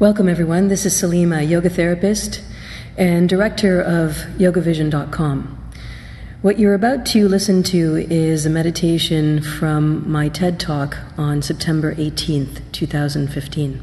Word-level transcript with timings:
Welcome, 0.00 0.28
everyone. 0.28 0.68
This 0.68 0.86
is 0.86 0.94
Salima, 0.94 1.42
yoga 1.48 1.68
therapist 1.68 2.40
and 2.96 3.28
director 3.28 3.80
of 3.80 4.12
yogavision.com. 4.38 5.70
What 6.40 6.60
you're 6.60 6.74
about 6.74 7.04
to 7.06 7.26
listen 7.26 7.64
to 7.64 8.06
is 8.08 8.46
a 8.46 8.50
meditation 8.50 9.42
from 9.42 10.08
my 10.08 10.28
TED 10.28 10.60
Talk 10.60 10.98
on 11.16 11.42
September 11.42 11.96
18th, 11.96 12.60
2015. 12.70 13.82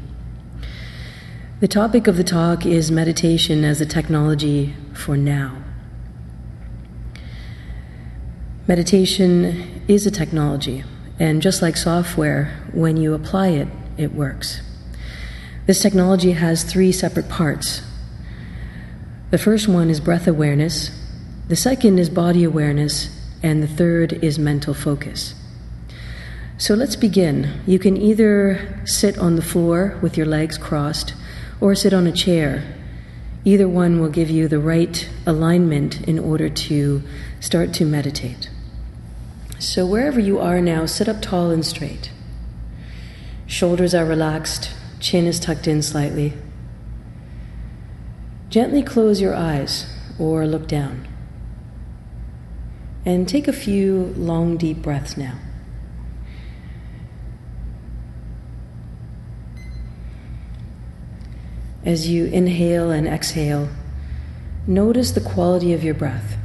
The 1.60 1.68
topic 1.68 2.06
of 2.06 2.16
the 2.16 2.24
talk 2.24 2.64
is 2.64 2.90
meditation 2.90 3.62
as 3.62 3.82
a 3.82 3.86
technology 3.86 4.74
for 4.94 5.18
now. 5.18 5.62
Meditation 8.66 9.84
is 9.86 10.06
a 10.06 10.10
technology, 10.10 10.82
and 11.18 11.42
just 11.42 11.60
like 11.60 11.76
software, 11.76 12.56
when 12.72 12.96
you 12.96 13.12
apply 13.12 13.48
it, 13.48 13.68
it 13.98 14.14
works. 14.14 14.62
This 15.66 15.82
technology 15.82 16.32
has 16.32 16.62
three 16.62 16.92
separate 16.92 17.28
parts. 17.28 17.82
The 19.30 19.38
first 19.38 19.66
one 19.66 19.90
is 19.90 19.98
breath 19.98 20.28
awareness, 20.28 20.90
the 21.48 21.56
second 21.56 21.98
is 21.98 22.08
body 22.08 22.44
awareness, 22.44 23.10
and 23.42 23.62
the 23.62 23.68
third 23.68 24.12
is 24.12 24.38
mental 24.38 24.74
focus. 24.74 25.34
So 26.56 26.74
let's 26.74 26.94
begin. 26.94 27.60
You 27.66 27.80
can 27.80 27.96
either 27.96 28.80
sit 28.84 29.18
on 29.18 29.34
the 29.34 29.42
floor 29.42 29.98
with 30.00 30.16
your 30.16 30.26
legs 30.26 30.56
crossed 30.56 31.14
or 31.60 31.74
sit 31.74 31.92
on 31.92 32.06
a 32.06 32.12
chair. 32.12 32.64
Either 33.44 33.68
one 33.68 34.00
will 34.00 34.08
give 34.08 34.30
you 34.30 34.46
the 34.46 34.60
right 34.60 35.08
alignment 35.26 36.00
in 36.02 36.18
order 36.18 36.48
to 36.48 37.02
start 37.40 37.74
to 37.74 37.84
meditate. 37.84 38.50
So, 39.58 39.86
wherever 39.86 40.20
you 40.20 40.38
are 40.38 40.60
now, 40.60 40.86
sit 40.86 41.08
up 41.08 41.22
tall 41.22 41.50
and 41.50 41.64
straight. 41.64 42.10
Shoulders 43.46 43.94
are 43.94 44.04
relaxed, 44.04 44.70
Chin 45.00 45.26
is 45.26 45.38
tucked 45.38 45.66
in 45.66 45.82
slightly. 45.82 46.32
Gently 48.48 48.82
close 48.82 49.20
your 49.20 49.34
eyes 49.34 49.86
or 50.18 50.46
look 50.46 50.66
down. 50.66 51.06
And 53.04 53.28
take 53.28 53.46
a 53.46 53.52
few 53.52 54.14
long, 54.16 54.56
deep 54.56 54.82
breaths 54.82 55.16
now. 55.16 55.38
As 61.84 62.08
you 62.08 62.24
inhale 62.24 62.90
and 62.90 63.06
exhale, 63.06 63.68
notice 64.66 65.12
the 65.12 65.20
quality 65.20 65.72
of 65.72 65.84
your 65.84 65.94
breath. 65.94 66.36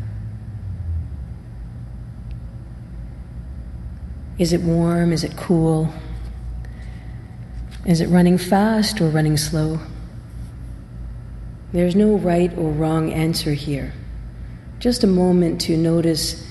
Is 4.37 4.53
it 4.53 4.61
warm? 4.61 5.11
Is 5.11 5.23
it 5.23 5.35
cool? 5.35 5.91
Is 7.85 7.99
it 7.99 8.07
running 8.07 8.37
fast 8.37 9.01
or 9.01 9.09
running 9.09 9.37
slow? 9.37 9.79
There's 11.73 11.95
no 11.95 12.17
right 12.17 12.55
or 12.57 12.69
wrong 12.71 13.11
answer 13.11 13.53
here. 13.53 13.93
Just 14.79 15.03
a 15.03 15.07
moment 15.07 15.61
to 15.61 15.77
notice 15.77 16.45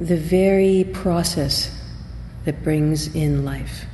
the 0.00 0.16
very 0.16 0.84
process 0.92 1.70
that 2.44 2.62
brings 2.64 3.14
in 3.14 3.44
life. 3.44 3.84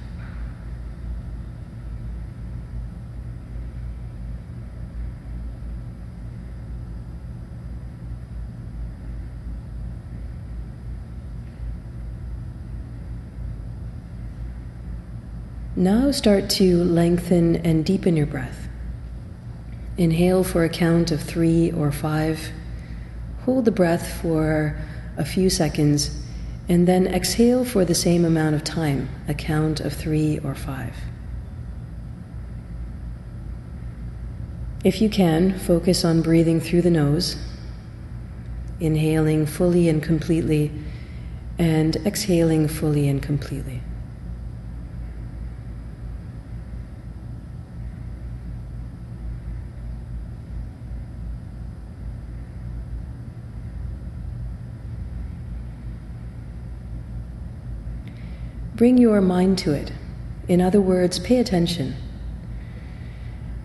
Now 15.78 16.10
start 16.10 16.50
to 16.50 16.82
lengthen 16.82 17.54
and 17.54 17.84
deepen 17.84 18.16
your 18.16 18.26
breath. 18.26 18.66
Inhale 19.96 20.42
for 20.42 20.64
a 20.64 20.68
count 20.68 21.12
of 21.12 21.22
three 21.22 21.70
or 21.70 21.92
five. 21.92 22.50
Hold 23.44 23.64
the 23.64 23.70
breath 23.70 24.20
for 24.20 24.76
a 25.16 25.24
few 25.24 25.48
seconds, 25.48 26.20
and 26.68 26.88
then 26.88 27.06
exhale 27.06 27.64
for 27.64 27.84
the 27.84 27.94
same 27.94 28.24
amount 28.24 28.56
of 28.56 28.64
time, 28.64 29.08
a 29.28 29.34
count 29.34 29.78
of 29.78 29.92
three 29.92 30.40
or 30.40 30.56
five. 30.56 30.96
If 34.82 35.00
you 35.00 35.08
can, 35.08 35.56
focus 35.60 36.04
on 36.04 36.22
breathing 36.22 36.60
through 36.60 36.82
the 36.82 36.90
nose, 36.90 37.36
inhaling 38.80 39.46
fully 39.46 39.88
and 39.88 40.02
completely, 40.02 40.72
and 41.56 41.94
exhaling 42.04 42.66
fully 42.66 43.08
and 43.08 43.22
completely. 43.22 43.80
Bring 58.78 58.96
your 58.96 59.20
mind 59.20 59.58
to 59.58 59.72
it. 59.72 59.90
In 60.46 60.60
other 60.60 60.80
words, 60.80 61.18
pay 61.18 61.40
attention. 61.40 61.96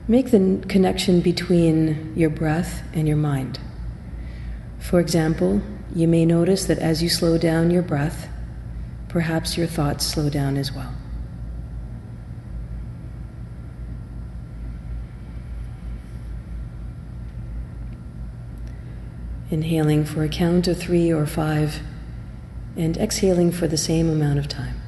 Make 0.08 0.32
the 0.32 0.66
connection 0.68 1.22
between 1.22 2.14
your 2.16 2.32
breath 2.32 2.82
and 2.96 3.08
your 3.08 3.16
mind. 3.16 3.60
For 4.80 5.00
example, 5.00 5.62
you 5.94 6.08
may 6.08 6.26
notice 6.26 6.66
that 6.66 6.80
as 6.80 7.04
you 7.04 7.10
slow 7.10 7.38
down 7.38 7.70
your 7.70 7.84
breath, 7.84 8.28
perhaps 9.08 9.56
your 9.56 9.68
thoughts 9.68 10.04
slow 10.04 10.32
down 10.32 10.58
as 10.58 10.72
well. 10.72 10.96
Inhaling 19.52 20.06
for 20.06 20.24
a 20.24 20.28
count 20.28 20.68
of 20.68 20.80
three 20.80 21.14
or 21.14 21.28
five, 21.28 21.82
and 22.76 22.98
exhaling 22.98 23.52
for 23.52 23.68
the 23.68 23.78
same 23.78 24.10
amount 24.10 24.40
of 24.40 24.48
time. 24.48 24.83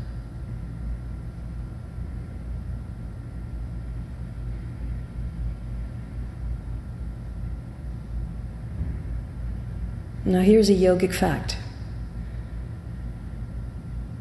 Now, 10.28 10.42
here's 10.42 10.72
a 10.72 10.74
yogic 10.74 11.14
fact 11.14 11.56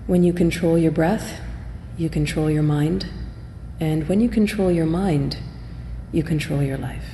when 0.07 0.23
you 0.23 0.35
control 0.35 0.77
your 0.77 0.93
breath, 0.93 1.41
you 1.97 2.11
control 2.11 2.51
your 2.51 2.63
mind, 2.63 3.09
and 3.81 4.07
when 4.07 4.21
you 4.21 4.29
control 4.29 4.71
your 4.71 4.85
mind, 4.85 5.39
you 6.13 6.23
control 6.23 6.63
your 6.63 6.77
life. 6.77 7.07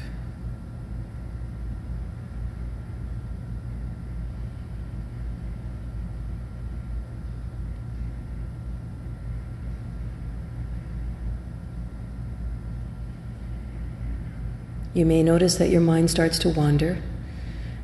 You 14.95 15.07
may 15.07 15.23
notice 15.23 15.55
that 15.59 15.71
your 15.71 15.81
mind 15.81 16.11
starts 16.11 16.41
to 16.41 16.49
wander. 16.49 17.01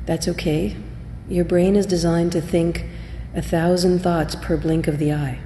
That's 0.05 0.27
okay. 0.27 0.75
Your 1.29 1.43
brain 1.43 1.75
is 1.75 1.85
designed 1.85 2.31
to 2.31 2.41
think 2.41 2.85
a 3.33 3.41
thousand 3.41 3.99
thoughts 3.99 4.35
per 4.35 4.55
blink 4.55 4.87
of 4.87 4.97
the 4.97 5.11
eye. 5.11 5.39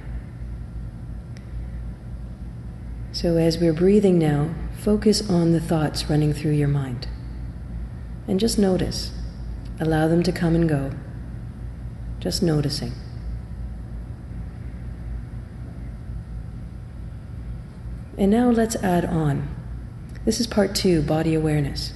So, 3.10 3.36
as 3.36 3.58
we're 3.58 3.72
breathing 3.72 4.18
now, 4.18 4.54
focus 4.78 5.28
on 5.28 5.52
the 5.52 5.60
thoughts 5.60 6.08
running 6.08 6.32
through 6.32 6.52
your 6.52 6.68
mind. 6.68 7.08
And 8.28 8.38
just 8.38 8.58
notice. 8.58 9.10
Allow 9.80 10.06
them 10.06 10.22
to 10.22 10.32
come 10.32 10.54
and 10.54 10.68
go. 10.68 10.92
Just 12.20 12.42
noticing. 12.42 12.92
And 18.16 18.30
now 18.30 18.50
let's 18.50 18.76
add 18.76 19.04
on. 19.04 19.48
This 20.24 20.38
is 20.38 20.46
part 20.46 20.76
two 20.76 21.02
body 21.02 21.34
awareness. 21.34 21.92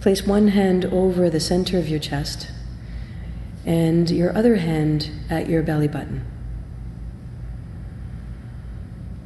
Place 0.00 0.24
one 0.24 0.48
hand 0.48 0.84
over 0.84 1.28
the 1.28 1.40
center 1.40 1.78
of 1.78 1.88
your 1.88 1.98
chest 1.98 2.50
and 3.66 4.08
your 4.10 4.34
other 4.36 4.54
hand 4.54 5.10
at 5.28 5.48
your 5.48 5.62
belly 5.62 5.88
button. 5.88 6.24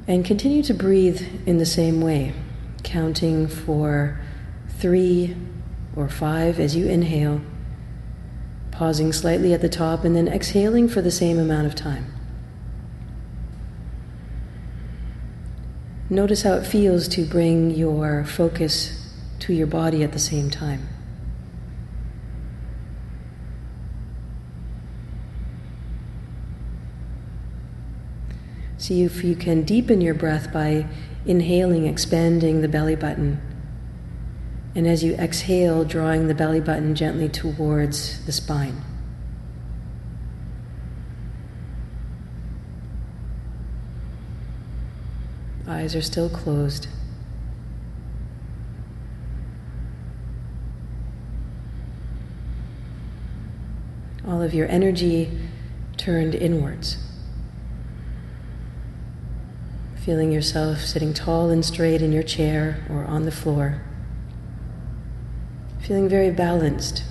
And 0.09 0.25
continue 0.25 0.63
to 0.65 0.75
breathe 0.75 1.23
in 1.47 1.59
the 1.59 1.67
same 1.67 2.01
way, 2.01 2.33
counting 2.83 3.47
for 3.47 4.19
three 4.79 5.37
or 5.95 6.09
five 6.09 6.59
as 6.59 6.75
you 6.75 6.87
inhale, 6.87 7.43
pausing 8.73 9.13
slightly 9.13 9.53
at 9.53 9.61
the 9.61 9.69
top, 9.69 10.05
and 10.05 10.17
then 10.17 10.27
exhaling 10.27 10.89
for 10.89 11.03
the 11.03 11.11
same 11.11 11.39
amount 11.39 11.67
of 11.67 11.75
time. 11.75 12.07
Notice 16.09 16.43
how 16.43 16.55
it 16.55 16.67
feels 16.67 17.07
to 17.09 17.25
bring 17.25 17.71
your 17.71 18.25
focus 18.25 19.15
to 19.41 19.53
your 19.53 19.69
body 19.69 20.03
at 20.03 20.13
the 20.13 20.19
same 20.19 20.51
time. 20.51 20.89
See 28.91 29.05
if 29.05 29.23
you 29.23 29.37
can 29.37 29.63
deepen 29.63 30.01
your 30.01 30.15
breath 30.15 30.53
by 30.53 30.85
inhaling, 31.25 31.87
expanding 31.87 32.61
the 32.61 32.67
belly 32.67 32.97
button. 32.97 33.41
And 34.75 34.85
as 34.85 35.05
you 35.05 35.15
exhale, 35.15 35.85
drawing 35.85 36.27
the 36.27 36.35
belly 36.35 36.59
button 36.59 36.97
gently 36.97 37.29
towards 37.29 38.27
the 38.27 38.33
spine. 38.33 38.83
Eyes 45.69 45.95
are 45.95 46.03
still 46.03 46.29
closed. 46.29 46.89
All 54.27 54.43
of 54.43 54.53
your 54.53 54.67
energy 54.67 55.31
turned 55.97 56.35
inwards. 56.35 56.97
Feeling 60.11 60.33
yourself 60.33 60.81
sitting 60.81 61.15
tall 61.15 61.51
and 61.51 61.65
straight 61.65 62.03
in 62.03 62.11
your 62.11 62.25
chair 62.25 62.85
or 62.91 63.05
on 63.05 63.27
the 63.27 63.31
floor. 63.31 63.81
Feeling 65.87 66.09
very 66.09 66.33
balanced. 66.33 67.05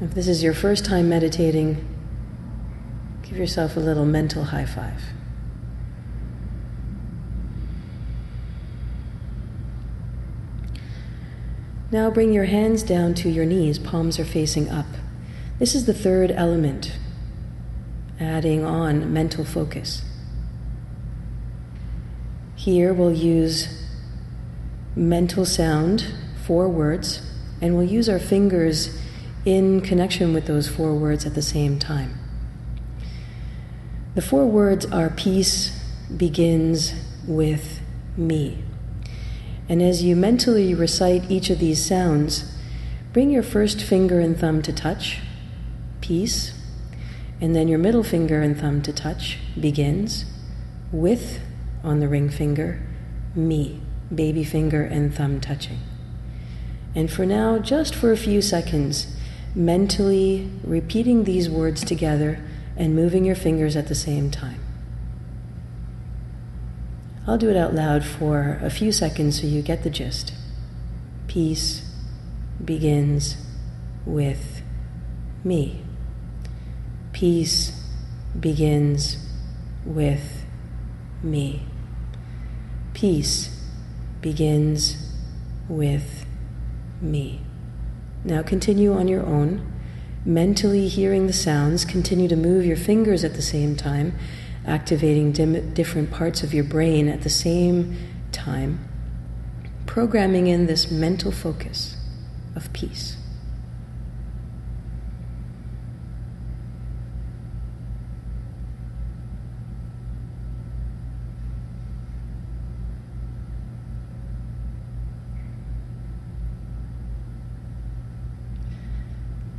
If 0.00 0.12
this 0.12 0.26
is 0.26 0.42
your 0.42 0.54
first 0.54 0.84
time 0.84 1.08
meditating, 1.08 1.86
Give 3.22 3.38
yourself 3.38 3.76
a 3.76 3.80
little 3.80 4.04
mental 4.04 4.42
high 4.42 4.66
five. 4.66 5.00
Now 11.92 12.10
bring 12.10 12.32
your 12.32 12.46
hands 12.46 12.82
down 12.82 13.14
to 13.14 13.30
your 13.30 13.44
knees, 13.44 13.78
palms 13.78 14.18
are 14.18 14.24
facing 14.24 14.68
up. 14.68 14.86
This 15.60 15.76
is 15.76 15.86
the 15.86 15.94
third 15.94 16.32
element, 16.32 16.98
adding 18.20 18.64
on 18.64 19.12
mental 19.12 19.44
focus. 19.44 20.02
Here 22.56 22.94
we'll 22.94 23.12
use 23.12 23.84
mental 24.96 25.44
sound, 25.44 26.06
four 26.46 26.68
words, 26.68 27.20
and 27.60 27.76
we'll 27.76 27.86
use 27.86 28.08
our 28.08 28.18
fingers 28.18 28.98
in 29.44 29.80
connection 29.80 30.32
with 30.32 30.46
those 30.46 30.68
four 30.68 30.94
words 30.94 31.26
at 31.26 31.34
the 31.34 31.42
same 31.42 31.78
time. 31.78 32.18
The 34.14 34.22
four 34.22 34.46
words 34.46 34.86
are 34.86 35.10
peace 35.10 35.78
begins 36.16 36.94
with 37.26 37.80
me. 38.16 38.62
And 39.68 39.82
as 39.82 40.02
you 40.02 40.14
mentally 40.14 40.74
recite 40.74 41.30
each 41.30 41.50
of 41.50 41.58
these 41.58 41.84
sounds, 41.84 42.50
bring 43.12 43.30
your 43.30 43.42
first 43.42 43.82
finger 43.82 44.20
and 44.20 44.38
thumb 44.38 44.62
to 44.62 44.72
touch, 44.72 45.18
peace, 46.00 46.53
and 47.40 47.54
then 47.54 47.68
your 47.68 47.78
middle 47.78 48.04
finger 48.04 48.40
and 48.40 48.58
thumb 48.58 48.82
to 48.82 48.92
touch, 48.92 49.38
begins, 49.58 50.24
with, 50.92 51.40
on 51.82 52.00
the 52.00 52.08
ring 52.08 52.30
finger, 52.30 52.80
me, 53.34 53.80
baby 54.14 54.44
finger 54.44 54.82
and 54.82 55.14
thumb 55.14 55.40
touching. 55.40 55.78
And 56.94 57.10
for 57.10 57.26
now, 57.26 57.58
just 57.58 57.94
for 57.94 58.12
a 58.12 58.16
few 58.16 58.40
seconds, 58.40 59.16
mentally 59.54 60.50
repeating 60.62 61.24
these 61.24 61.50
words 61.50 61.84
together 61.84 62.40
and 62.76 62.94
moving 62.94 63.24
your 63.24 63.36
fingers 63.36 63.76
at 63.76 63.88
the 63.88 63.94
same 63.94 64.30
time. 64.30 64.60
I'll 67.26 67.38
do 67.38 67.50
it 67.50 67.56
out 67.56 67.74
loud 67.74 68.04
for 68.04 68.58
a 68.62 68.70
few 68.70 68.92
seconds 68.92 69.40
so 69.40 69.46
you 69.46 69.62
get 69.62 69.82
the 69.82 69.90
gist. 69.90 70.34
Peace 71.26 71.90
begins 72.62 73.36
with 74.04 74.62
me. 75.42 75.82
Peace 77.14 77.72
begins 78.38 79.16
with 79.86 80.44
me. 81.22 81.62
Peace 82.92 83.66
begins 84.20 84.96
with 85.68 86.26
me. 87.00 87.40
Now 88.24 88.42
continue 88.42 88.92
on 88.92 89.08
your 89.08 89.24
own 89.24 89.70
mentally 90.24 90.88
hearing 90.88 91.26
the 91.26 91.32
sounds, 91.32 91.84
continue 91.84 92.28
to 92.28 92.36
move 92.36 92.64
your 92.64 92.76
fingers 92.76 93.24
at 93.24 93.34
the 93.34 93.42
same 93.42 93.76
time, 93.76 94.18
activating 94.66 95.32
dim- 95.32 95.72
different 95.74 96.10
parts 96.10 96.42
of 96.42 96.54
your 96.54 96.64
brain 96.64 97.08
at 97.08 97.22
the 97.22 97.30
same 97.30 97.96
time, 98.32 98.88
programming 99.86 100.46
in 100.46 100.66
this 100.66 100.90
mental 100.90 101.30
focus 101.30 101.96
of 102.56 102.72
peace. 102.72 103.16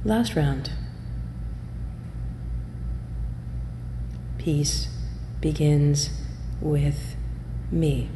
Last 0.06 0.36
round. 0.36 0.70
Peace 4.38 4.88
begins 5.42 6.12
with 6.62 7.16
me. 7.72 8.12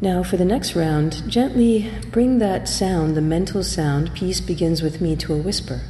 Now, 0.00 0.22
for 0.22 0.38
the 0.38 0.44
next 0.46 0.74
round, 0.74 1.22
gently 1.30 1.92
bring 2.10 2.38
that 2.38 2.66
sound, 2.66 3.14
the 3.14 3.20
mental 3.20 3.62
sound, 3.62 4.14
peace 4.14 4.40
begins 4.40 4.80
with 4.80 5.02
me, 5.02 5.16
to 5.16 5.34
a 5.34 5.36
whisper. 5.36 5.82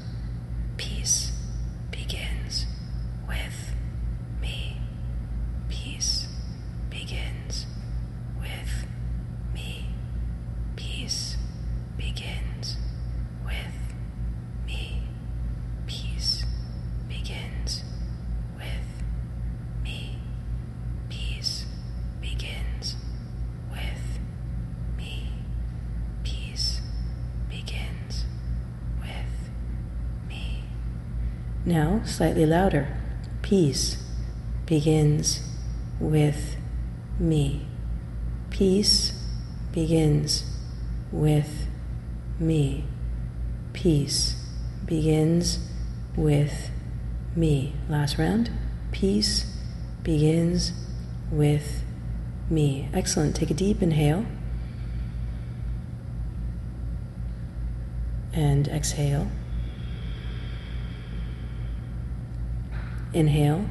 Now, 31.76 32.00
slightly 32.06 32.46
louder. 32.46 32.88
Peace 33.42 34.02
begins 34.64 35.40
with 36.00 36.56
me. 37.18 37.66
Peace 38.48 39.12
begins 39.72 40.44
with 41.12 41.66
me. 42.40 42.86
Peace 43.74 44.42
begins 44.86 45.68
with 46.16 46.70
me. 47.34 47.74
Last 47.90 48.16
round. 48.16 48.48
Peace 48.90 49.44
begins 50.02 50.72
with 51.30 51.84
me. 52.48 52.88
Excellent. 52.94 53.36
Take 53.36 53.50
a 53.50 53.54
deep 53.54 53.82
inhale. 53.82 54.24
And 58.32 58.66
exhale. 58.66 59.28
Inhale. 63.16 63.64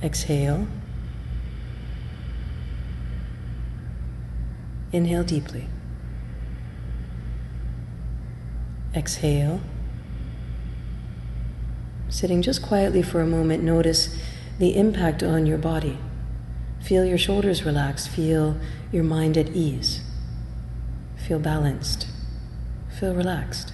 Exhale. 0.00 0.68
Inhale 4.92 5.24
deeply. 5.24 5.66
Exhale. 8.94 9.60
Sitting 12.08 12.42
just 12.42 12.62
quietly 12.62 13.02
for 13.02 13.20
a 13.20 13.26
moment, 13.26 13.64
notice 13.64 14.16
the 14.60 14.76
impact 14.76 15.24
on 15.24 15.46
your 15.46 15.58
body. 15.58 15.98
Feel 16.80 17.04
your 17.04 17.18
shoulders 17.18 17.64
relaxed. 17.64 18.08
Feel 18.08 18.56
your 18.92 19.02
mind 19.02 19.36
at 19.36 19.48
ease. 19.48 20.00
Feel 21.26 21.40
balanced. 21.40 22.06
Feel 23.00 23.16
relaxed. 23.16 23.72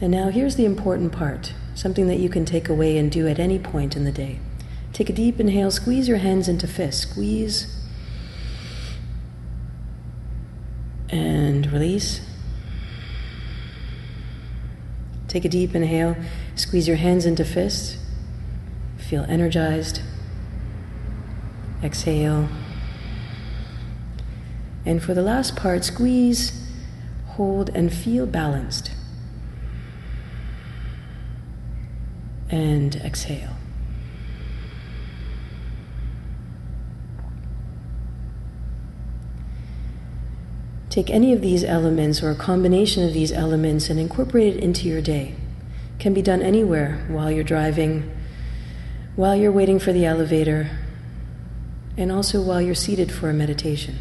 And 0.00 0.10
now 0.12 0.28
here's 0.28 0.56
the 0.56 0.64
important 0.64 1.12
part 1.12 1.54
something 1.74 2.06
that 2.06 2.18
you 2.18 2.28
can 2.28 2.44
take 2.44 2.68
away 2.68 2.96
and 2.96 3.10
do 3.10 3.26
at 3.28 3.38
any 3.38 3.58
point 3.58 3.96
in 3.96 4.04
the 4.04 4.12
day. 4.12 4.38
Take 4.92 5.10
a 5.10 5.12
deep 5.12 5.38
inhale, 5.38 5.70
squeeze 5.70 6.08
your 6.08 6.18
hands 6.18 6.48
into 6.48 6.66
fists. 6.66 7.02
Squeeze 7.02 7.76
and 11.08 11.70
release. 11.72 12.20
Take 15.28 15.44
a 15.44 15.48
deep 15.48 15.74
inhale, 15.74 16.16
squeeze 16.54 16.88
your 16.88 16.96
hands 16.96 17.26
into 17.26 17.44
fists. 17.44 17.98
Feel 18.96 19.24
energized. 19.28 20.00
Exhale. 21.82 22.48
And 24.84 25.02
for 25.02 25.14
the 25.14 25.22
last 25.22 25.56
part, 25.56 25.84
squeeze, 25.84 26.66
hold, 27.26 27.70
and 27.70 27.92
feel 27.92 28.26
balanced. 28.26 28.92
And 32.50 32.96
exhale. 32.96 33.56
Take 40.96 41.10
any 41.10 41.34
of 41.34 41.42
these 41.42 41.62
elements 41.62 42.22
or 42.22 42.30
a 42.30 42.34
combination 42.34 43.04
of 43.04 43.12
these 43.12 43.30
elements 43.30 43.90
and 43.90 44.00
incorporate 44.00 44.56
it 44.56 44.62
into 44.62 44.88
your 44.88 45.02
day. 45.02 45.34
Can 45.98 46.14
be 46.14 46.22
done 46.22 46.40
anywhere 46.40 47.04
while 47.08 47.30
you're 47.30 47.44
driving, 47.44 48.10
while 49.14 49.36
you're 49.36 49.52
waiting 49.52 49.78
for 49.78 49.92
the 49.92 50.06
elevator, 50.06 50.70
and 51.98 52.10
also 52.10 52.40
while 52.40 52.62
you're 52.62 52.74
seated 52.74 53.12
for 53.12 53.28
a 53.28 53.34
meditation. 53.34 53.98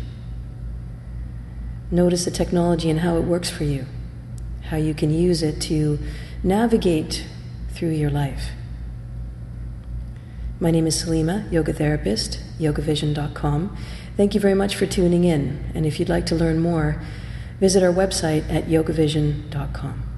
Notice 1.92 2.26
the 2.26 2.32
technology 2.32 2.90
and 2.90 3.02
how 3.02 3.18
it 3.18 3.24
works 3.24 3.50
for 3.50 3.66
you, 3.66 3.86
how 4.64 4.78
you 4.78 4.94
can 4.94 5.14
use 5.14 5.44
it 5.44 5.62
to 5.64 6.00
navigate 6.44 7.26
through 7.76 7.92
your 7.92 8.10
life. 8.10 8.52
My 10.60 10.72
name 10.72 10.88
is 10.88 11.04
Salima, 11.04 11.52
yoga 11.52 11.74
therapist, 11.74 12.40
yogavision.com. 12.58 13.78
Thank 14.16 14.34
you 14.34 14.40
very 14.40 14.54
much 14.54 14.76
for 14.76 14.86
tuning 14.86 15.26
in. 15.26 15.72
And 15.76 15.86
if 15.86 16.00
you'd 16.00 16.08
like 16.08 16.26
to 16.28 16.36
learn 16.36 16.60
more, 16.60 17.02
visit 17.60 17.84
our 17.84 17.92
website 17.92 18.50
at 18.50 18.66
yogavision.com. 18.66 20.15